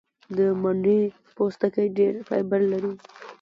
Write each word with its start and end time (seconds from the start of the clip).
د 0.37 0.39
مڼې 0.61 0.99
پوستکی 1.35 1.87
ډېر 1.97 2.13
فایبر 2.27 2.61
لري. 2.71 2.93